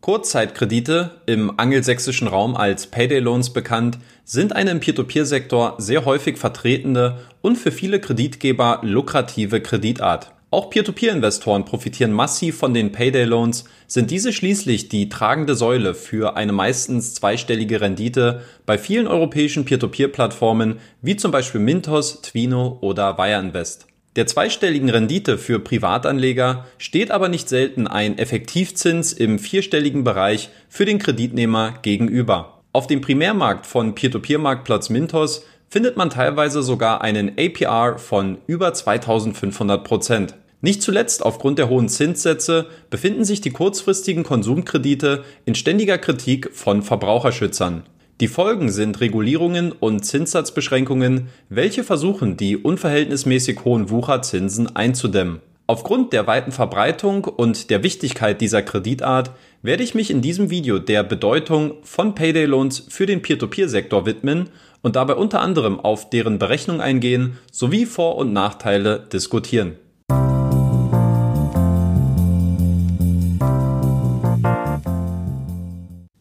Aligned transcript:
Kurzzeitkredite, 0.00 1.20
im 1.26 1.58
angelsächsischen 1.58 2.26
Raum 2.26 2.56
als 2.56 2.86
Payday 2.86 3.18
Loans 3.18 3.52
bekannt, 3.52 3.98
sind 4.24 4.56
eine 4.56 4.70
im 4.70 4.80
Peer-to-Peer-Sektor 4.80 5.74
sehr 5.76 6.06
häufig 6.06 6.38
vertretene 6.38 7.18
und 7.42 7.56
für 7.56 7.70
viele 7.70 8.00
Kreditgeber 8.00 8.80
lukrative 8.82 9.60
Kreditart. 9.60 10.32
Auch 10.50 10.70
Peer-to-Peer-Investoren 10.70 11.66
profitieren 11.66 12.12
massiv 12.12 12.56
von 12.56 12.72
den 12.72 12.92
Payday 12.92 13.24
Loans, 13.24 13.64
sind 13.86 14.10
diese 14.10 14.32
schließlich 14.32 14.88
die 14.88 15.10
tragende 15.10 15.54
Säule 15.54 15.94
für 15.94 16.34
eine 16.34 16.52
meistens 16.52 17.12
zweistellige 17.12 17.82
Rendite 17.82 18.40
bei 18.64 18.78
vielen 18.78 19.06
europäischen 19.06 19.66
Peer-to-Peer-Plattformen 19.66 20.78
wie 21.02 21.16
zum 21.16 21.30
Beispiel 21.30 21.60
Mintos, 21.60 22.22
Twino 22.22 22.78
oder 22.80 23.18
Wire 23.18 23.38
Invest. 23.38 23.86
Der 24.16 24.26
zweistelligen 24.26 24.90
Rendite 24.90 25.38
für 25.38 25.60
Privatanleger 25.60 26.66
steht 26.78 27.12
aber 27.12 27.28
nicht 27.28 27.48
selten 27.48 27.86
ein 27.86 28.18
Effektivzins 28.18 29.12
im 29.12 29.38
vierstelligen 29.38 30.02
Bereich 30.02 30.50
für 30.68 30.84
den 30.84 30.98
Kreditnehmer 30.98 31.74
gegenüber. 31.82 32.60
Auf 32.72 32.88
dem 32.88 33.02
Primärmarkt 33.02 33.66
von 33.66 33.94
Peer-to-Peer-Marktplatz 33.94 34.90
Mintos 34.90 35.44
findet 35.68 35.96
man 35.96 36.10
teilweise 36.10 36.64
sogar 36.64 37.02
einen 37.02 37.32
APR 37.38 37.98
von 37.98 38.38
über 38.48 38.74
2500 38.74 39.84
Prozent. 39.84 40.34
Nicht 40.60 40.82
zuletzt 40.82 41.24
aufgrund 41.24 41.60
der 41.60 41.68
hohen 41.68 41.88
Zinssätze 41.88 42.66
befinden 42.90 43.24
sich 43.24 43.40
die 43.40 43.50
kurzfristigen 43.50 44.24
Konsumkredite 44.24 45.22
in 45.44 45.54
ständiger 45.54 45.98
Kritik 45.98 46.50
von 46.52 46.82
Verbraucherschützern. 46.82 47.84
Die 48.20 48.28
Folgen 48.28 48.68
sind 48.68 49.00
Regulierungen 49.00 49.72
und 49.72 50.04
Zinssatzbeschränkungen, 50.04 51.28
welche 51.48 51.84
versuchen, 51.84 52.36
die 52.36 52.58
unverhältnismäßig 52.58 53.64
hohen 53.64 53.88
Wucherzinsen 53.88 54.76
einzudämmen. 54.76 55.40
Aufgrund 55.66 56.12
der 56.12 56.26
weiten 56.26 56.52
Verbreitung 56.52 57.24
und 57.24 57.70
der 57.70 57.82
Wichtigkeit 57.82 58.42
dieser 58.42 58.60
Kreditart 58.60 59.30
werde 59.62 59.84
ich 59.84 59.94
mich 59.94 60.10
in 60.10 60.20
diesem 60.20 60.50
Video 60.50 60.78
der 60.78 61.02
Bedeutung 61.02 61.76
von 61.82 62.14
Payday 62.14 62.44
Loans 62.44 62.84
für 62.90 63.06
den 63.06 63.22
Peer-to-Peer-Sektor 63.22 64.04
widmen 64.04 64.50
und 64.82 64.96
dabei 64.96 65.14
unter 65.14 65.40
anderem 65.40 65.80
auf 65.80 66.10
deren 66.10 66.38
Berechnung 66.38 66.82
eingehen 66.82 67.38
sowie 67.50 67.86
Vor- 67.86 68.16
und 68.16 68.34
Nachteile 68.34 68.98
diskutieren. 69.10 69.76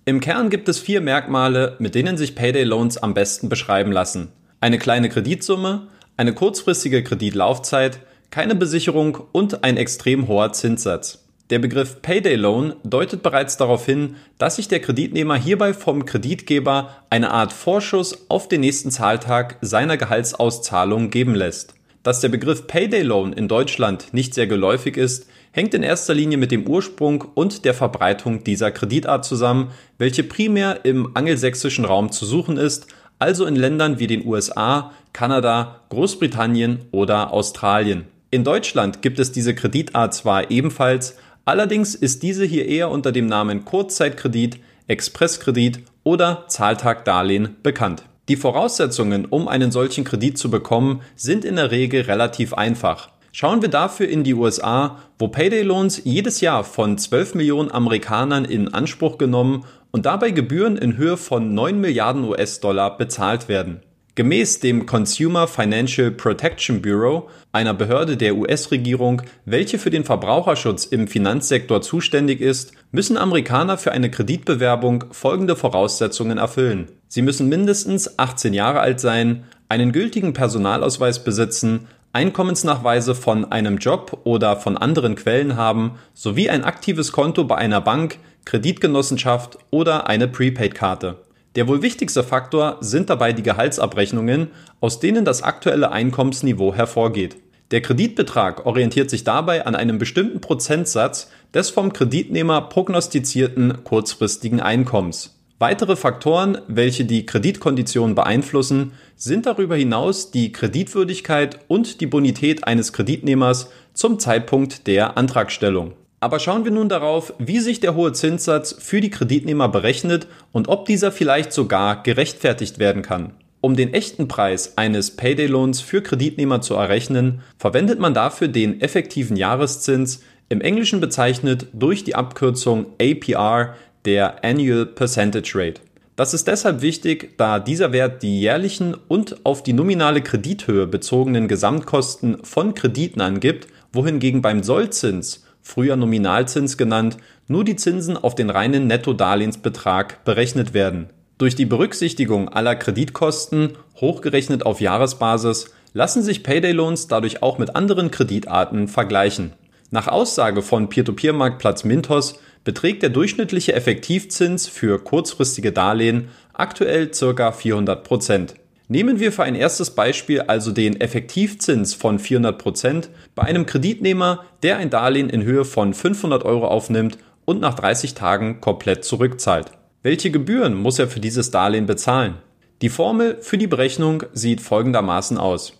Im 0.09 0.21
Kern 0.21 0.49
gibt 0.49 0.67
es 0.67 0.79
vier 0.79 1.01
Merkmale, 1.01 1.75
mit 1.77 1.93
denen 1.93 2.17
sich 2.17 2.33
Payday 2.33 2.63
Loans 2.63 2.97
am 2.97 3.13
besten 3.13 3.47
beschreiben 3.47 3.91
lassen. 3.91 4.29
Eine 4.59 4.79
kleine 4.79 5.07
Kreditsumme, 5.07 5.85
eine 6.17 6.33
kurzfristige 6.33 7.03
Kreditlaufzeit, 7.03 7.99
keine 8.31 8.55
Besicherung 8.55 9.19
und 9.33 9.63
ein 9.63 9.77
extrem 9.77 10.27
hoher 10.27 10.51
Zinssatz. 10.51 11.25
Der 11.51 11.59
Begriff 11.59 12.01
Payday 12.01 12.37
Loan 12.37 12.73
deutet 12.83 13.21
bereits 13.21 13.57
darauf 13.57 13.85
hin, 13.85 14.15
dass 14.39 14.55
sich 14.55 14.67
der 14.67 14.79
Kreditnehmer 14.79 15.35
hierbei 15.35 15.75
vom 15.75 16.03
Kreditgeber 16.05 16.89
eine 17.11 17.29
Art 17.29 17.53
Vorschuss 17.53 18.25
auf 18.29 18.47
den 18.47 18.61
nächsten 18.61 18.89
Zahltag 18.89 19.57
seiner 19.61 19.95
Gehaltsauszahlung 19.95 21.11
geben 21.11 21.35
lässt. 21.35 21.75
Dass 22.01 22.19
der 22.19 22.29
Begriff 22.29 22.65
Payday 22.65 23.03
Loan 23.03 23.31
in 23.31 23.47
Deutschland 23.47 24.11
nicht 24.11 24.33
sehr 24.33 24.47
geläufig 24.47 24.97
ist, 24.97 25.27
hängt 25.51 25.73
in 25.73 25.83
erster 25.83 26.13
Linie 26.13 26.37
mit 26.37 26.51
dem 26.51 26.67
Ursprung 26.67 27.25
und 27.33 27.65
der 27.65 27.73
Verbreitung 27.73 28.43
dieser 28.43 28.71
Kreditart 28.71 29.25
zusammen, 29.25 29.71
welche 29.97 30.23
primär 30.23 30.85
im 30.85 31.15
angelsächsischen 31.15 31.85
Raum 31.85 32.11
zu 32.11 32.25
suchen 32.25 32.57
ist, 32.57 32.87
also 33.19 33.45
in 33.45 33.55
Ländern 33.55 33.99
wie 33.99 34.07
den 34.07 34.25
USA, 34.25 34.91
Kanada, 35.13 35.81
Großbritannien 35.89 36.79
oder 36.91 37.33
Australien. 37.33 38.05
In 38.31 38.43
Deutschland 38.43 39.01
gibt 39.01 39.19
es 39.19 39.31
diese 39.31 39.55
Kreditart 39.55 40.13
zwar 40.13 40.51
ebenfalls, 40.51 41.17
allerdings 41.45 41.95
ist 41.95 42.23
diese 42.23 42.45
hier 42.45 42.67
eher 42.67 42.89
unter 42.91 43.11
dem 43.11 43.25
Namen 43.25 43.65
Kurzzeitkredit, 43.65 44.59
Expresskredit 44.87 45.79
oder 46.03 46.45
Zahltagdarlehen 46.47 47.55
bekannt. 47.63 48.03
Die 48.29 48.35
Voraussetzungen, 48.35 49.25
um 49.25 49.47
einen 49.47 49.71
solchen 49.71 50.03
Kredit 50.03 50.37
zu 50.37 50.51
bekommen, 50.51 51.01
sind 51.15 51.43
in 51.43 51.55
der 51.55 51.71
Regel 51.71 52.01
relativ 52.01 52.53
einfach. 52.53 53.09
Schauen 53.31 53.61
wir 53.61 53.69
dafür 53.69 54.09
in 54.09 54.23
die 54.23 54.33
USA, 54.33 54.97
wo 55.19 55.27
Payday 55.27 55.61
Loans 55.61 56.01
jedes 56.03 56.41
Jahr 56.41 56.63
von 56.63 56.97
12 56.97 57.35
Millionen 57.35 57.71
Amerikanern 57.71 58.45
in 58.45 58.73
Anspruch 58.73 59.17
genommen 59.17 59.65
und 59.91 60.05
dabei 60.05 60.31
Gebühren 60.31 60.77
in 60.77 60.97
Höhe 60.97 61.17
von 61.17 61.53
9 61.53 61.79
Milliarden 61.79 62.23
US-Dollar 62.23 62.97
bezahlt 62.97 63.47
werden. 63.47 63.81
Gemäß 64.15 64.59
dem 64.59 64.85
Consumer 64.85 65.47
Financial 65.47 66.11
Protection 66.11 66.81
Bureau, 66.81 67.29
einer 67.53 67.73
Behörde 67.73 68.17
der 68.17 68.35
US-Regierung, 68.35 69.21
welche 69.45 69.77
für 69.77 69.91
den 69.91 70.03
Verbraucherschutz 70.03 70.85
im 70.85 71.07
Finanzsektor 71.07 71.81
zuständig 71.81 72.41
ist, 72.41 72.73
müssen 72.91 73.15
Amerikaner 73.15 73.77
für 73.77 73.93
eine 73.93 74.11
Kreditbewerbung 74.11 75.05
folgende 75.11 75.55
Voraussetzungen 75.55 76.37
erfüllen. 76.37 76.89
Sie 77.07 77.21
müssen 77.21 77.47
mindestens 77.47 78.19
18 78.19 78.53
Jahre 78.53 78.81
alt 78.81 78.99
sein, 78.99 79.45
einen 79.69 79.91
gültigen 79.91 80.33
Personalausweis 80.33 81.23
besitzen, 81.23 81.87
Einkommensnachweise 82.11 83.13
von 83.13 83.51
einem 83.51 83.77
Job 83.77 84.21
oder 84.23 84.55
von 84.55 84.77
anderen 84.77 85.13
Quellen 85.13 85.55
haben 85.55 85.99
sowie 86.15 86.49
ein 86.49 86.63
aktives 86.63 87.11
Konto 87.11 87.43
bei 87.43 87.55
einer 87.55 87.81
Bank, 87.81 88.17
Kreditgenossenschaft 88.45 89.59
oder 89.69 90.07
eine 90.07 90.27
Prepaid-Karte. 90.27 91.17
Der 91.55 91.67
wohl 91.67 91.83
wichtigste 91.83 92.23
Faktor 92.23 92.77
sind 92.81 93.11
dabei 93.11 93.31
die 93.31 93.43
Gehaltsabrechnungen, 93.43 94.47
aus 94.81 94.99
denen 94.99 95.23
das 95.23 95.43
aktuelle 95.43 95.91
Einkommensniveau 95.91 96.73
hervorgeht. 96.73 97.37
Der 97.69 97.81
Kreditbetrag 97.81 98.65
orientiert 98.65 99.11
sich 99.11 99.23
dabei 99.23 99.67
an 99.67 99.75
einem 99.75 99.99
bestimmten 99.99 100.41
Prozentsatz 100.41 101.29
des 101.53 101.69
vom 101.69 101.93
Kreditnehmer 101.93 102.61
prognostizierten 102.61 103.83
kurzfristigen 103.83 104.61
Einkommens. 104.61 105.38
Weitere 105.61 105.97
Faktoren, 105.97 106.57
welche 106.69 107.03
die 107.03 107.25
Kreditkonditionen 107.25 108.15
beeinflussen, 108.15 108.93
sind 109.17 109.45
darüber 109.45 109.75
hinaus 109.75 110.31
die 110.31 110.53
Kreditwürdigkeit 110.53 111.59
und 111.67 111.99
die 111.99 112.07
Bonität 112.07 112.63
eines 112.63 112.93
Kreditnehmers 112.93 113.69
zum 113.93 114.19
Zeitpunkt 114.19 114.87
der 114.87 115.17
Antragstellung. 115.17 115.95
Aber 116.21 116.39
schauen 116.39 116.63
wir 116.63 116.71
nun 116.71 116.87
darauf, 116.87 117.33
wie 117.39 117.59
sich 117.59 117.81
der 117.81 117.93
hohe 117.93 118.13
Zinssatz 118.13 118.73
für 118.79 119.01
die 119.01 119.09
Kreditnehmer 119.09 119.67
berechnet 119.67 120.27
und 120.53 120.69
ob 120.69 120.85
dieser 120.85 121.11
vielleicht 121.11 121.51
sogar 121.51 122.03
gerechtfertigt 122.03 122.79
werden 122.79 123.01
kann. 123.01 123.33
Um 123.59 123.75
den 123.75 123.93
echten 123.93 124.29
Preis 124.29 124.77
eines 124.77 125.17
Payday-Loans 125.17 125.81
für 125.81 126.01
Kreditnehmer 126.01 126.61
zu 126.61 126.75
errechnen, 126.75 127.41
verwendet 127.57 127.99
man 127.99 128.13
dafür 128.13 128.47
den 128.47 128.79
effektiven 128.79 129.35
Jahreszins, 129.35 130.21
im 130.47 130.61
Englischen 130.61 130.99
bezeichnet 130.99 131.67
durch 131.73 132.03
die 132.03 132.15
Abkürzung 132.15 132.87
APR, 132.99 133.75
der 134.05 134.43
Annual 134.43 134.85
Percentage 134.85 135.51
Rate. 135.55 135.81
Das 136.15 136.33
ist 136.33 136.47
deshalb 136.47 136.81
wichtig, 136.81 137.37
da 137.37 137.59
dieser 137.59 137.93
Wert 137.93 138.23
die 138.23 138.41
jährlichen 138.41 138.93
und 139.07 139.45
auf 139.45 139.63
die 139.63 139.71
nominale 139.71 140.21
Kredithöhe 140.21 140.85
bezogenen 140.85 141.47
Gesamtkosten 141.47 142.43
von 142.43 142.73
Krediten 142.73 143.21
angibt, 143.21 143.67
wohingegen 143.93 144.41
beim 144.41 144.61
Sollzins, 144.61 145.45
früher 145.61 145.95
Nominalzins 145.95 146.77
genannt, 146.77 147.17
nur 147.47 147.63
die 147.63 147.77
Zinsen 147.77 148.17
auf 148.17 148.35
den 148.35 148.49
reinen 148.49 148.87
Nettodarlehensbetrag 148.87 150.25
berechnet 150.25 150.73
werden. 150.73 151.09
Durch 151.37 151.55
die 151.55 151.65
Berücksichtigung 151.65 152.49
aller 152.49 152.75
Kreditkosten, 152.75 153.77
hochgerechnet 154.01 154.65
auf 154.65 154.81
Jahresbasis, 154.81 155.71
lassen 155.93 156.21
sich 156.21 156.43
Payday 156.43 156.73
Loans 156.73 157.07
dadurch 157.07 157.41
auch 157.41 157.59
mit 157.59 157.77
anderen 157.77 158.11
Kreditarten 158.11 158.89
vergleichen. 158.89 159.53
Nach 159.89 160.09
Aussage 160.09 160.61
von 160.61 160.89
Peer-to-Peer-Marktplatz 160.89 161.85
Mintos 161.85 162.39
beträgt 162.63 163.03
der 163.03 163.09
durchschnittliche 163.09 163.73
Effektivzins 163.73 164.67
für 164.67 165.03
kurzfristige 165.03 165.71
Darlehen 165.71 166.29
aktuell 166.53 167.07
ca. 167.07 167.51
400 167.51 168.03
Prozent. 168.03 168.55
Nehmen 168.87 169.19
wir 169.19 169.31
für 169.31 169.43
ein 169.43 169.55
erstes 169.55 169.91
Beispiel 169.91 170.41
also 170.41 170.71
den 170.71 170.99
Effektivzins 170.99 171.93
von 171.93 172.17
400 172.17 172.57
Prozent 172.57 173.09
bei 173.35 173.43
einem 173.43 173.67
Kreditnehmer, 173.67 174.45
der 174.63 174.77
ein 174.77 174.89
Darlehen 174.89 175.29
in 175.29 175.43
Höhe 175.43 175.63
von 175.63 175.93
500 175.93 176.43
Euro 176.43 176.67
aufnimmt 176.67 177.19
und 177.45 177.61
nach 177.61 177.75
30 177.75 178.15
Tagen 178.15 178.61
komplett 178.61 179.05
zurückzahlt. 179.05 179.71
Welche 180.01 180.31
Gebühren 180.31 180.73
muss 180.73 180.97
er 180.97 181.07
für 181.07 181.19
dieses 181.19 181.51
Darlehen 181.51 181.85
bezahlen? 181.85 182.35
Die 182.81 182.89
Formel 182.89 183.37
für 183.41 183.57
die 183.57 183.67
Berechnung 183.67 184.23
sieht 184.33 184.61
folgendermaßen 184.61 185.37
aus. 185.37 185.73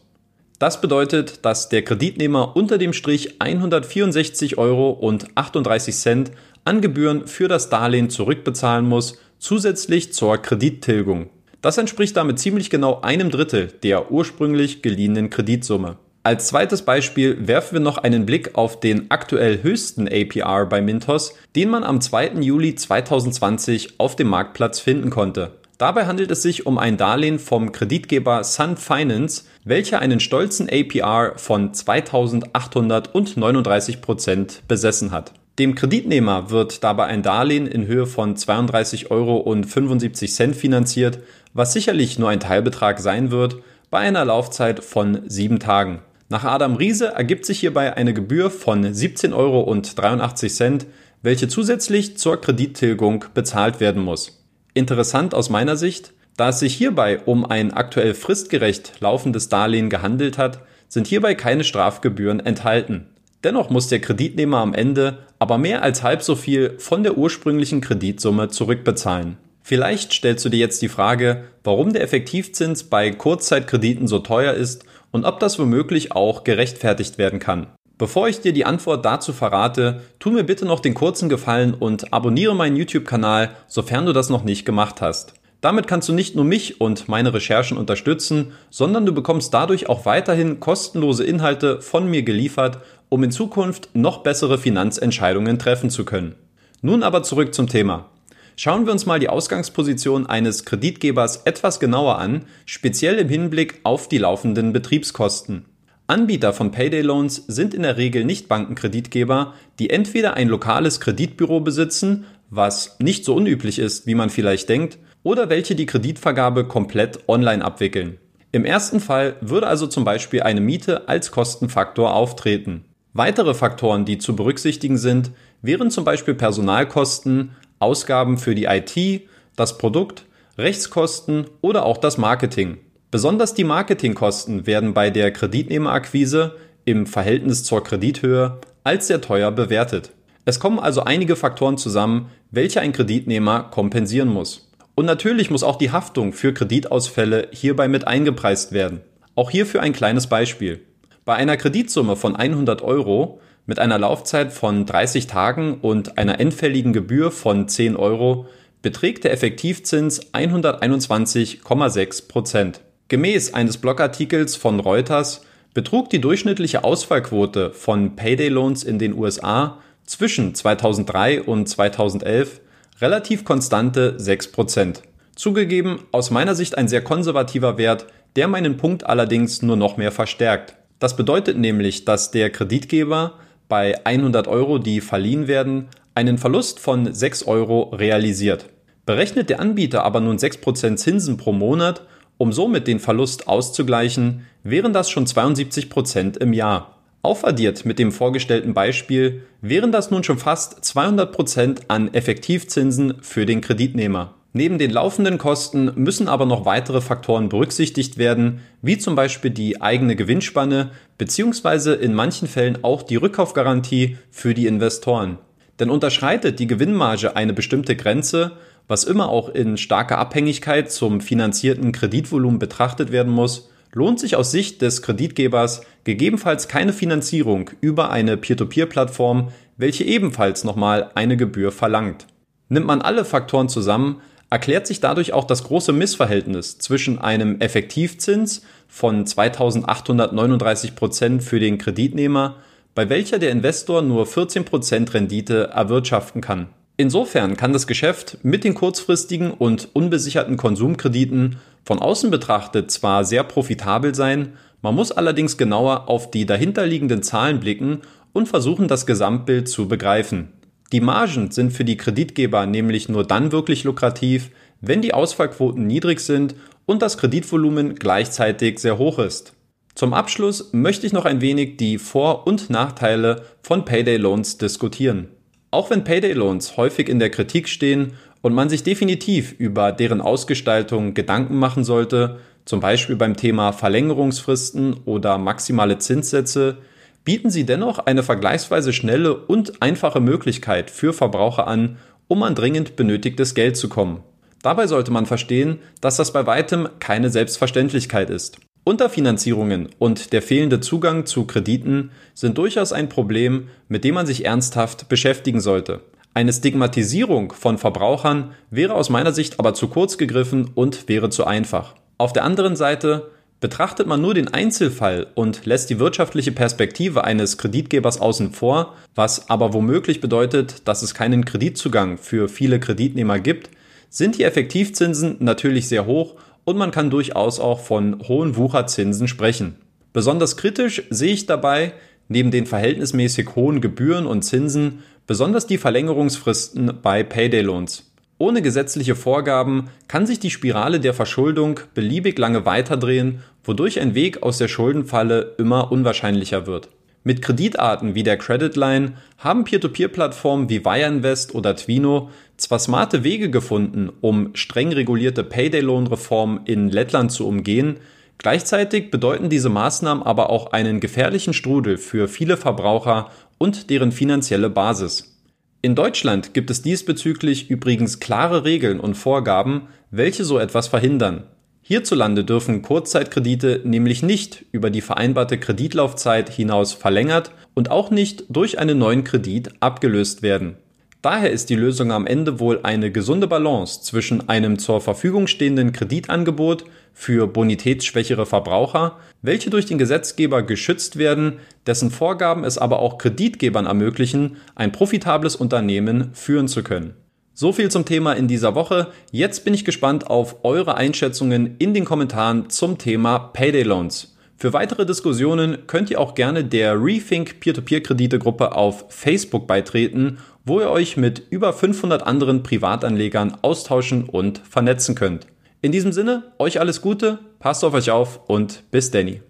Das 0.60 0.82
bedeutet, 0.82 1.46
dass 1.46 1.70
der 1.70 1.84
Kreditnehmer 1.84 2.56
unter 2.58 2.78
dem 2.78 2.92
Strich 2.92 3.42
164 3.42 4.58
Euro 4.58 4.90
und 4.90 5.28
38 5.36 5.96
Cent 5.96 6.32
an 6.70 6.82
Gebühren 6.82 7.26
für 7.26 7.48
das 7.48 7.70
Darlehen 7.70 8.12
zurückbezahlen 8.12 8.88
muss, 8.88 9.18
zusätzlich 9.40 10.14
zur 10.14 10.38
Kredittilgung. 10.38 11.32
Das 11.62 11.80
entspricht 11.80 12.16
damit 12.16 12.38
ziemlich 12.38 12.70
genau 12.70 13.02
einem 13.02 13.32
Drittel 13.32 13.74
der 13.82 14.12
ursprünglich 14.12 14.84
geliehenen 14.84 15.32
Kreditsumme. 15.32 15.98
Als 16.22 16.50
zweites 16.50 16.84
Beispiel 16.84 17.48
werfen 17.48 17.74
wir 17.74 17.80
noch 17.80 17.98
einen 17.98 18.28
Blick 18.28 18.54
auf 18.54 18.80
den 18.80 19.10
aktuell 19.10 19.64
höchsten 19.64 20.08
APR 20.08 20.68
bei 20.68 20.80
Mintos, 20.80 21.34
den 21.56 21.72
man 21.72 21.84
am 21.84 22.02
2. 22.02 22.34
Juli 22.42 22.76
2020 22.76 24.00
auf 24.00 24.16
dem 24.16 24.28
Marktplatz 24.28 24.80
finden 24.80 25.10
konnte. 25.10 25.54
Dabei 25.80 26.06
handelt 26.06 26.30
es 26.30 26.44
sich 26.44 26.68
um 26.68 26.78
ein 26.78 26.98
Darlehen 26.98 27.40
vom 27.40 27.72
Kreditgeber 27.72 28.44
Sun 28.44 28.78
Finance, 28.78 29.46
welcher 29.64 30.02
einen 30.02 30.20
stolzen 30.20 30.70
APR 30.70 31.34
von 31.38 31.72
2839% 31.72 34.60
besessen 34.68 35.12
hat. 35.12 35.34
Dem 35.60 35.76
Kreditnehmer 35.76 36.52
wird 36.52 36.86
dabei 36.86 37.08
ein 37.08 37.22
Darlehen 37.22 37.68
in 37.68 37.86
Höhe 37.86 38.06
von 38.06 38.38
32,75 38.38 39.12
Euro 39.12 40.54
finanziert, 40.54 41.20
was 41.54 41.74
sicherlich 41.74 42.18
nur 42.18 42.30
ein 42.30 42.40
Teilbetrag 42.40 43.02
sein 43.02 43.30
wird, 43.30 43.58
bei 43.90 44.00
einer 44.00 44.24
Laufzeit 44.24 44.82
von 44.82 45.20
sieben 45.28 45.60
Tagen. 45.60 46.00
Nach 46.30 46.46
Adam 46.46 46.76
Riese 46.76 47.08
ergibt 47.08 47.46
sich 47.46 47.60
hierbei 47.60 47.98
eine 47.98 48.14
Gebühr 48.14 48.52
von 48.52 48.86
17,83 48.86 49.34
Euro, 49.36 50.86
welche 51.24 51.50
zusätzlich 51.50 52.18
zur 52.18 52.40
Kredittilgung 52.40 53.26
bezahlt 53.34 53.82
werden 53.82 54.02
muss. 54.02 54.46
Interessant 54.74 55.34
aus 55.34 55.50
meiner 55.50 55.76
Sicht, 55.76 56.14
da 56.38 56.50
es 56.50 56.60
sich 56.60 56.74
hierbei 56.74 57.20
um 57.26 57.44
ein 57.44 57.74
aktuell 57.74 58.14
fristgerecht 58.14 58.94
laufendes 59.02 59.50
Darlehen 59.50 59.90
gehandelt 59.90 60.38
hat, 60.38 60.62
sind 60.88 61.08
hierbei 61.08 61.36
keine 61.36 61.66
Strafgebühren 61.66 62.40
enthalten. 62.40 63.08
Dennoch 63.44 63.70
muss 63.70 63.88
der 63.88 64.02
Kreditnehmer 64.02 64.58
am 64.58 64.74
Ende 64.74 65.20
aber 65.40 65.58
mehr 65.58 65.82
als 65.82 66.04
halb 66.04 66.22
so 66.22 66.36
viel 66.36 66.78
von 66.78 67.04
der 67.04 67.18
ursprünglichen 67.18 67.80
Kreditsumme 67.80 68.50
zurückbezahlen. 68.50 69.38
Vielleicht 69.64 70.12
stellst 70.14 70.44
du 70.44 70.50
dir 70.50 70.60
jetzt 70.60 70.82
die 70.82 70.90
Frage, 70.90 71.46
warum 71.64 71.94
der 71.94 72.02
Effektivzins 72.02 72.84
bei 72.84 73.12
Kurzzeitkrediten 73.12 74.08
so 74.08 74.20
teuer 74.20 74.54
ist 74.54 74.84
und 75.12 75.26
ob 75.26 75.40
das 75.40 75.58
womöglich 75.60 76.12
auch 76.12 76.44
gerechtfertigt 76.44 77.18
werden 77.18 77.40
kann. 77.40 77.68
Bevor 77.98 78.28
ich 78.28 78.42
dir 78.42 78.54
die 78.54 78.66
Antwort 78.66 79.06
dazu 79.06 79.32
verrate, 79.32 80.02
tu 80.20 80.32
mir 80.32 80.44
bitte 80.44 80.66
noch 80.66 80.80
den 80.80 80.94
kurzen 80.94 81.30
Gefallen 81.30 81.74
und 81.74 82.14
abonniere 82.14 82.56
meinen 82.56 82.78
YouTube-Kanal, 82.78 83.52
sofern 83.68 84.06
du 84.06 84.14
das 84.14 84.30
noch 84.30 84.44
nicht 84.44 84.66
gemacht 84.66 85.02
hast. 85.02 85.34
Damit 85.62 85.88
kannst 85.88 86.08
du 86.08 86.14
nicht 86.14 86.36
nur 86.36 86.46
mich 86.46 86.80
und 86.80 87.10
meine 87.10 87.34
Recherchen 87.34 87.78
unterstützen, 87.78 88.54
sondern 88.70 89.06
du 89.06 89.14
bekommst 89.14 89.54
dadurch 89.54 89.90
auch 89.90 90.06
weiterhin 90.06 90.62
kostenlose 90.62 91.26
Inhalte 91.26 91.82
von 91.82 92.10
mir 92.10 92.24
geliefert, 92.24 92.80
um 93.10 93.24
in 93.24 93.32
Zukunft 93.32 93.90
noch 93.94 94.20
bessere 94.24 94.58
Finanzentscheidungen 94.58 95.60
treffen 95.60 95.90
zu 95.90 96.06
können. 96.06 96.36
Nun 96.82 97.04
aber 97.04 97.24
zurück 97.24 97.54
zum 97.54 97.68
Thema. 97.68 98.10
Schauen 98.56 98.86
wir 98.86 98.92
uns 98.92 99.06
mal 99.06 99.20
die 99.20 99.30
Ausgangsposition 99.30 100.28
eines 100.28 100.66
Kreditgebers 100.66 101.44
etwas 101.46 101.80
genauer 101.80 102.20
an, 102.20 102.46
speziell 102.66 103.18
im 103.18 103.30
Hinblick 103.30 103.80
auf 103.84 104.10
die 104.10 104.18
laufenden 104.18 104.74
Betriebskosten. 104.74 105.66
Anbieter 106.08 106.54
von 106.54 106.72
Payday 106.72 107.02
Loans 107.02 107.44
sind 107.48 107.74
in 107.74 107.84
der 107.84 107.98
Regel 107.98 108.26
nicht 108.26 108.48
Bankenkreditgeber, 108.48 109.54
die 109.78 109.92
entweder 109.92 110.34
ein 110.34 110.48
lokales 110.48 111.00
Kreditbüro 111.00 111.60
besitzen, 111.60 112.26
was 112.50 112.98
nicht 113.00 113.26
so 113.26 113.36
unüblich 113.36 113.80
ist, 113.80 114.08
wie 114.08 114.16
man 114.16 114.30
vielleicht 114.30 114.70
denkt, 114.70 114.98
oder 115.24 115.50
welche 115.50 115.76
die 115.76 115.86
Kreditvergabe 115.86 116.68
komplett 116.68 117.30
online 117.30 117.64
abwickeln. 117.64 118.18
Im 118.52 118.66
ersten 118.66 119.00
Fall 119.00 119.36
würde 119.42 119.68
also 119.68 119.86
zum 119.86 120.04
Beispiel 120.04 120.42
eine 120.42 120.62
Miete 120.62 121.08
als 121.08 121.32
Kostenfaktor 121.32 122.14
auftreten. 122.14 122.86
Weitere 123.14 123.54
Faktoren, 123.54 124.06
die 124.06 124.20
zu 124.20 124.36
berücksichtigen 124.36 124.98
sind, 124.98 125.32
wären 125.62 125.90
zum 125.90 126.04
Beispiel 126.04 126.36
Personalkosten, 126.36 127.56
Ausgaben 127.80 128.38
für 128.38 128.54
die 128.54 128.66
IT, 128.66 129.24
das 129.56 129.78
Produkt, 129.78 130.26
Rechtskosten 130.58 131.46
oder 131.62 131.86
auch 131.86 131.98
das 131.98 132.18
Marketing. 132.18 132.78
Besonders 133.12 133.56
die 133.56 133.64
Marketingkosten 133.64 134.68
werden 134.68 134.94
bei 134.94 135.10
der 135.10 135.32
Kreditnehmerakquise 135.32 136.56
im 136.86 137.08
Verhältnis 137.08 137.64
zur 137.64 137.84
Kredithöhe 137.84 138.60
als 138.84 139.08
sehr 139.08 139.22
teuer 139.22 139.52
bewertet. 139.52 140.12
Es 140.46 140.60
kommen 140.60 140.80
also 140.80 141.04
einige 141.04 141.36
Faktoren 141.36 141.78
zusammen, 141.78 142.30
welche 142.52 142.82
ein 142.82 142.92
Kreditnehmer 142.92 143.64
kompensieren 143.64 144.30
muss. 144.30 144.70
Und 144.96 145.06
natürlich 145.06 145.50
muss 145.50 145.64
auch 145.64 145.78
die 145.78 145.92
Haftung 145.92 146.34
für 146.34 146.54
Kreditausfälle 146.54 147.48
hierbei 147.52 147.88
mit 147.88 148.08
eingepreist 148.08 148.72
werden. 148.72 149.02
Auch 149.36 149.50
hierfür 149.50 149.82
ein 149.82 149.94
kleines 149.94 150.28
Beispiel. 150.28 150.82
Bei 151.30 151.36
einer 151.36 151.58
Kreditsumme 151.58 152.16
von 152.16 152.36
100 152.36 152.82
Euro 152.82 153.40
mit 153.68 153.78
einer 153.78 154.00
Laufzeit 154.00 154.52
von 154.52 154.88
30 154.88 155.28
Tagen 155.28 155.78
und 155.80 156.18
einer 156.18 156.40
endfälligen 156.40 156.92
Gebühr 156.92 157.30
von 157.30 157.68
10 157.68 157.96
Euro 157.98 158.48
beträgt 158.82 159.26
der 159.26 159.32
Effektivzins 159.32 160.34
121,6 160.34 162.28
Prozent. 162.28 162.82
Gemäß 163.10 163.54
eines 163.54 163.78
Blogartikels 163.78 164.56
von 164.56 164.80
Reuters 164.80 165.46
betrug 165.76 166.10
die 166.10 166.20
durchschnittliche 166.20 166.84
Ausfallquote 166.84 167.74
von 167.74 168.16
Payday 168.16 168.50
Loans 168.50 168.84
in 168.84 168.98
den 168.98 169.14
USA 169.14 169.78
zwischen 170.08 170.56
2003 170.56 171.44
und 171.44 171.70
2011 171.70 172.60
relativ 173.02 173.46
konstante 173.46 174.18
6%. 174.18 175.04
Zugegeben, 175.36 176.00
aus 176.12 176.32
meiner 176.32 176.56
Sicht 176.56 176.76
ein 176.76 176.88
sehr 176.88 177.04
konservativer 177.04 177.78
Wert, 177.78 178.08
der 178.36 178.48
meinen 178.48 178.78
Punkt 178.78 179.06
allerdings 179.06 179.62
nur 179.62 179.76
noch 179.76 179.96
mehr 179.96 180.12
verstärkt. 180.12 180.79
Das 181.00 181.16
bedeutet 181.16 181.58
nämlich, 181.58 182.06
dass 182.06 182.32
der 182.32 182.50
Kreditgeber 182.50 183.34
bei 183.70 184.06
100 184.06 184.48
Euro, 184.48 184.78
die 184.78 185.00
verliehen 185.02 185.48
werden, 185.48 185.88
einen 186.14 186.38
Verlust 186.38 186.80
von 186.80 187.14
6 187.14 187.44
Euro 187.44 187.84
realisiert. 187.96 188.66
Berechnet 189.06 189.50
der 189.50 189.60
Anbieter 189.60 190.04
aber 190.04 190.20
nun 190.20 190.38
6% 190.38 190.98
Zinsen 190.98 191.38
pro 191.38 191.54
Monat, 191.54 192.02
um 192.38 192.52
somit 192.52 192.88
den 192.88 193.00
Verlust 193.00 193.48
auszugleichen, 193.48 194.46
wären 194.64 194.94
das 194.94 195.10
schon 195.10 195.26
72% 195.26 196.38
im 196.38 196.54
Jahr. 196.54 196.96
Aufaddiert 197.22 197.86
mit 197.86 198.00
dem 198.00 198.12
vorgestellten 198.12 198.74
Beispiel 198.74 199.44
wären 199.62 199.92
das 199.92 200.10
nun 200.10 200.24
schon 200.24 200.38
fast 200.38 200.84
200 200.86 201.32
Prozent 201.32 201.82
an 201.90 202.14
Effektivzinsen 202.14 203.16
für 203.22 203.46
den 203.46 203.62
Kreditnehmer. 203.62 204.36
Neben 204.52 204.80
den 204.80 204.90
laufenden 204.90 205.38
Kosten 205.38 205.92
müssen 205.96 206.28
aber 206.28 206.46
noch 206.46 206.66
weitere 206.66 207.02
Faktoren 207.02 207.50
berücksichtigt 207.50 208.18
werden, 208.18 208.62
wie 208.82 208.98
zum 208.98 209.14
Beispiel 209.14 209.52
die 209.52 209.80
eigene 209.80 210.16
Gewinnspanne 210.16 210.92
bzw. 211.20 211.94
in 211.94 212.16
manchen 212.16 212.48
Fällen 212.48 212.84
auch 212.84 213.04
die 213.04 213.18
Rückkaufgarantie 213.18 214.18
für 214.32 214.56
die 214.56 214.66
Investoren. 214.66 215.38
Denn 215.80 215.92
unterschreitet 215.92 216.60
die 216.60 216.68
Gewinnmarge 216.68 217.36
eine 217.36 217.54
bestimmte 217.54 217.96
Grenze, 217.96 218.54
was 218.88 219.04
immer 219.04 219.30
auch 219.30 219.50
in 219.50 219.78
starker 219.78 220.18
Abhängigkeit 220.18 220.92
zum 220.92 221.22
finanzierten 221.22 221.92
Kreditvolumen 221.92 222.58
betrachtet 222.58 223.12
werden 223.12 223.32
muss, 223.32 223.70
lohnt 223.94 224.20
sich 224.20 224.36
aus 224.36 224.52
Sicht 224.52 224.82
des 224.82 225.04
Kreditgebers 225.04 225.82
gegebenenfalls 226.06 226.68
keine 226.68 226.92
Finanzierung 226.92 227.70
über 227.82 228.10
eine 228.10 228.36
Peer-to-Peer-Plattform, 228.36 229.50
welche 229.78 230.04
ebenfalls 230.04 230.64
nochmal 230.64 231.12
eine 231.14 231.38
Gebühr 231.38 231.72
verlangt. 231.72 232.26
Nimmt 232.68 232.88
man 232.88 233.02
alle 233.02 233.26
Faktoren 233.26 233.70
zusammen, 233.70 234.22
erklärt 234.50 234.88
sich 234.88 235.00
dadurch 235.00 235.34
auch 235.34 235.46
das 235.46 235.64
große 235.64 235.94
Missverhältnis 235.94 236.80
zwischen 236.80 237.20
einem 237.20 237.60
Effektivzins 237.60 238.64
von 238.88 239.26
2839 239.26 240.96
Prozent 240.96 241.44
für 241.44 241.60
den 241.60 241.78
Kreditnehmer, 241.78 242.56
bei 242.96 243.10
welcher 243.10 243.40
der 243.40 243.52
Investor 243.52 244.02
nur 244.02 244.26
14 244.26 244.66
Prozent 244.66 245.14
Rendite 245.14 245.70
erwirtschaften 245.74 246.42
kann. 246.42 246.68
Insofern 246.98 247.56
kann 247.56 247.72
das 247.72 247.88
Geschäft 247.88 248.40
mit 248.44 248.64
den 248.64 248.74
kurzfristigen 248.74 249.52
und 249.52 249.90
unbesicherten 249.94 250.58
Konsumkrediten 250.58 251.58
von 251.86 252.00
außen 252.00 252.30
betrachtet 252.30 252.92
zwar 252.92 253.24
sehr 253.24 253.44
profitabel 253.44 254.14
sein, 254.14 254.54
man 254.82 254.96
muss 254.96 255.12
allerdings 255.12 255.58
genauer 255.58 256.08
auf 256.08 256.32
die 256.32 256.46
dahinterliegenden 256.46 257.22
Zahlen 257.24 257.60
blicken 257.60 258.02
und 258.34 258.48
versuchen, 258.48 258.88
das 258.88 259.06
Gesamtbild 259.06 259.68
zu 259.68 259.88
begreifen. 259.88 260.54
Die 260.92 261.02
Margen 261.02 261.52
sind 261.52 261.72
für 261.72 261.86
die 261.86 261.98
Kreditgeber 261.98 262.66
nämlich 262.66 263.10
nur 263.10 263.24
dann 263.24 263.52
wirklich 263.52 263.84
lukrativ, 263.84 264.50
wenn 264.82 265.02
die 265.02 265.14
Ausfallquoten 265.14 265.86
niedrig 265.86 266.20
sind 266.20 266.56
und 266.86 267.02
das 267.02 267.18
Kreditvolumen 267.18 267.96
gleichzeitig 267.96 268.80
sehr 268.80 268.98
hoch 268.98 269.20
ist. 269.20 269.54
Zum 269.94 270.14
Abschluss 270.14 270.70
möchte 270.72 271.06
ich 271.06 271.14
noch 271.14 271.26
ein 271.26 271.42
wenig 271.42 271.78
die 271.78 271.98
Vor- 271.98 272.48
und 272.48 272.70
Nachteile 272.70 273.44
von 273.62 273.86
Payday 273.86 274.18
Loans 274.18 274.58
diskutieren. 274.58 275.28
Auch 275.72 275.92
wenn 275.92 276.04
Payday 276.04 276.34
Loans 276.34 276.78
häufig 276.78 277.10
in 277.10 277.20
der 277.20 277.30
Kritik 277.30 277.70
stehen 277.70 278.14
und 278.42 278.54
man 278.54 278.70
sich 278.70 278.82
definitiv 278.82 279.52
über 279.52 279.92
deren 279.92 280.22
Ausgestaltung 280.22 281.14
Gedanken 281.14 281.58
machen 281.58 281.84
sollte, 281.84 282.40
zum 282.66 282.80
Beispiel 282.80 283.16
beim 283.16 283.36
Thema 283.36 283.74
Verlängerungsfristen 283.74 285.02
oder 285.06 285.38
maximale 285.38 286.00
Zinssätze, 286.00 286.78
bieten 287.24 287.50
sie 287.50 287.66
dennoch 287.66 288.00
eine 288.00 288.24
vergleichsweise 288.24 288.94
schnelle 288.94 289.36
und 289.36 289.82
einfache 289.82 290.20
Möglichkeit 290.20 290.90
für 290.90 291.14
Verbraucher 291.14 291.68
an, 291.68 291.98
um 292.28 292.44
an 292.44 292.56
dringend 292.56 292.96
benötigtes 292.96 293.56
Geld 293.56 293.78
zu 293.78 293.90
kommen. 293.90 294.24
Dabei 294.62 294.88
sollte 294.88 295.12
man 295.12 295.26
verstehen, 295.26 295.80
dass 296.02 296.18
das 296.18 296.34
bei 296.34 296.46
weitem 296.46 296.90
keine 297.00 297.30
Selbstverständlichkeit 297.30 298.30
ist. 298.30 298.60
Unterfinanzierungen 298.84 299.90
und 300.00 300.34
der 300.34 300.42
fehlende 300.42 300.80
Zugang 300.80 301.26
zu 301.26 301.46
Krediten 301.46 302.12
sind 302.34 302.58
durchaus 302.58 302.92
ein 302.92 303.10
Problem, 303.10 303.68
mit 303.88 304.04
dem 304.04 304.16
man 304.16 304.26
sich 304.26 304.46
ernsthaft 304.46 305.10
beschäftigen 305.10 305.62
sollte. 305.62 306.02
Eine 306.34 306.54
Stigmatisierung 306.54 307.52
von 307.54 307.78
Verbrauchern 307.78 308.52
wäre 308.70 308.94
aus 308.94 309.10
meiner 309.10 309.32
Sicht 309.34 309.60
aber 309.60 309.74
zu 309.74 309.88
kurz 309.88 310.18
gegriffen 310.18 310.72
und 310.74 311.08
wäre 311.10 311.30
zu 311.30 311.46
einfach. 311.46 311.96
Auf 312.18 312.34
der 312.34 312.44
anderen 312.44 312.76
Seite 312.76 313.32
betrachtet 313.60 314.08
man 314.08 314.22
nur 314.22 314.34
den 314.34 314.48
Einzelfall 314.48 315.28
und 315.36 315.66
lässt 315.66 315.90
die 315.90 316.00
wirtschaftliche 316.00 316.52
Perspektive 316.52 317.24
eines 317.24 317.58
Kreditgebers 317.58 318.22
außen 318.22 318.52
vor, 318.54 318.96
was 319.16 319.50
aber 319.50 319.74
womöglich 319.74 320.22
bedeutet, 320.22 320.88
dass 320.88 321.02
es 321.02 321.14
keinen 321.14 321.46
Kreditzugang 321.46 322.18
für 322.18 322.48
viele 322.48 322.80
Kreditnehmer 322.80 323.40
gibt, 323.40 323.70
sind 324.10 324.38
die 324.38 324.44
Effektivzinsen 324.44 325.38
natürlich 325.40 325.88
sehr 325.88 326.06
hoch 326.06 326.36
und 326.64 326.78
man 326.78 326.92
kann 326.92 327.10
durchaus 327.10 327.60
auch 327.60 327.80
von 327.80 328.28
hohen 328.28 328.56
Wucherzinsen 328.56 329.28
sprechen. 329.28 329.76
Besonders 330.14 330.58
kritisch 330.58 331.04
sehe 331.10 331.34
ich 331.34 331.46
dabei 331.46 331.94
neben 332.28 332.52
den 332.52 332.66
verhältnismäßig 332.66 333.56
hohen 333.56 333.82
Gebühren 333.82 334.26
und 334.26 334.44
Zinsen 334.44 335.04
besonders 335.28 335.68
die 335.68 335.78
Verlängerungsfristen 335.78 336.94
bei 337.02 337.24
Payday 337.24 337.62
Loans. 337.62 338.09
Ohne 338.42 338.62
gesetzliche 338.62 339.16
Vorgaben 339.16 339.90
kann 340.08 340.26
sich 340.26 340.40
die 340.40 340.50
Spirale 340.50 341.02
der 341.02 341.14
Verschuldung 341.14 341.82
beliebig 341.94 342.40
lange 342.40 342.66
weiterdrehen, 342.66 343.44
wodurch 343.66 344.00
ein 344.00 344.16
Weg 344.16 344.44
aus 344.44 344.58
der 344.58 344.70
Schuldenfalle 344.70 345.56
immer 345.58 345.92
unwahrscheinlicher 345.92 346.66
wird. 346.66 346.88
Mit 347.26 347.42
Kreditarten 347.42 348.16
wie 348.16 348.24
der 348.24 348.38
Credit 348.38 348.78
Line 348.78 349.12
haben 349.38 349.66
Peer-to-Peer-Plattformen 349.66 350.70
wie 350.70 350.86
Wireinvest 350.86 351.54
oder 351.54 351.76
Twino 351.76 352.30
zwar 352.56 352.80
smarte 352.80 353.26
Wege 353.26 353.50
gefunden, 353.50 354.10
um 354.22 354.52
streng 354.56 354.94
regulierte 354.94 355.44
Payday-Loan-Reformen 355.44 356.62
in 356.64 356.88
Lettland 356.88 357.34
zu 357.34 357.46
umgehen, 357.46 357.98
gleichzeitig 358.38 359.12
bedeuten 359.12 359.50
diese 359.50 359.68
Maßnahmen 359.68 360.24
aber 360.24 360.50
auch 360.50 360.72
einen 360.72 361.02
gefährlichen 361.02 361.54
Strudel 361.54 361.98
für 361.98 362.30
viele 362.30 362.56
Verbraucher 362.56 363.32
und 363.58 363.90
deren 363.90 364.14
finanzielle 364.14 364.70
Basis. 364.70 365.39
In 365.82 365.96
Deutschland 365.96 366.54
gibt 366.54 366.70
es 366.72 366.82
diesbezüglich 366.82 367.70
übrigens 367.70 368.20
klare 368.20 368.66
Regeln 368.66 369.00
und 369.00 369.16
Vorgaben, 369.16 369.88
welche 370.12 370.44
so 370.44 370.60
etwas 370.60 370.90
verhindern. 370.90 371.44
Hierzulande 371.82 372.44
dürfen 372.44 372.82
Kurzzeitkredite 372.82 373.82
nämlich 373.86 374.22
nicht 374.22 374.66
über 374.74 374.90
die 374.90 375.00
vereinbarte 375.00 375.58
Kreditlaufzeit 375.58 376.50
hinaus 376.50 376.92
verlängert 376.92 377.52
und 377.76 377.92
auch 377.92 378.12
nicht 378.12 378.44
durch 378.50 378.78
einen 378.78 379.00
neuen 379.00 379.24
Kredit 379.24 379.70
abgelöst 379.80 380.42
werden. 380.42 380.76
Daher 381.22 381.52
ist 381.52 381.70
die 381.70 381.76
Lösung 381.76 382.14
am 382.14 382.26
Ende 382.26 382.62
wohl 382.62 382.80
eine 382.84 383.12
gesunde 383.12 383.46
Balance 383.46 384.02
zwischen 384.02 384.48
einem 384.48 384.80
zur 384.80 385.02
Verfügung 385.02 385.48
stehenden 385.48 385.92
Kreditangebot 385.92 386.86
für 387.14 387.46
bonitätsschwächere 387.46 388.46
Verbraucher, 388.46 389.18
welche 389.42 389.70
durch 389.70 389.86
den 389.86 389.98
Gesetzgeber 389.98 390.64
geschützt 390.64 391.18
werden, 391.18 391.60
dessen 391.86 392.10
Vorgaben 392.10 392.64
es 392.64 392.78
aber 392.78 393.00
auch 393.00 393.18
Kreditgebern 393.18 393.86
ermöglichen, 393.86 394.56
ein 394.76 394.94
profitables 394.94 395.58
Unternehmen 395.58 396.30
führen 396.34 396.70
zu 396.70 396.84
können. 396.84 397.16
So 397.54 397.74
viel 397.74 397.92
zum 397.92 398.06
Thema 398.06 398.32
in 398.32 398.48
dieser 398.48 398.74
Woche. 398.74 399.08
Jetzt 399.34 399.66
bin 399.66 399.74
ich 399.74 399.84
gespannt 399.84 400.28
auf 400.28 400.64
eure 400.64 400.96
Einschätzungen 400.96 401.76
in 401.80 401.94
den 401.94 402.06
Kommentaren 402.06 402.70
zum 402.70 402.98
Thema 402.98 403.40
Payday 403.40 403.84
Loans. 403.84 404.38
Für 404.62 404.74
weitere 404.74 405.06
Diskussionen 405.06 405.88
könnt 405.88 406.12
ihr 406.12 406.20
auch 406.20 406.36
gerne 406.36 406.66
der 406.66 407.02
Rethink 407.02 407.62
Peer-to-Peer-Kredite-Gruppe 407.62 408.76
auf 408.76 409.06
Facebook 409.08 409.68
beitreten, 409.68 410.40
wo 410.66 410.82
ihr 410.82 410.90
euch 410.90 411.16
mit 411.16 411.44
über 411.50 411.72
500 411.72 412.28
anderen 412.28 412.62
Privatanlegern 412.62 413.56
austauschen 413.62 414.26
und 414.26 414.58
vernetzen 414.70 415.16
könnt. 415.16 415.48
In 415.82 415.94
diesem 415.94 416.12
Sinne, 416.12 416.52
euch 416.60 416.82
alles 416.82 417.02
Gute, 417.02 417.40
passt 417.60 417.86
auf 417.86 417.94
euch 417.94 418.12
auf 418.12 418.50
und 418.50 418.84
bis 418.92 419.12
Danny. 419.12 419.42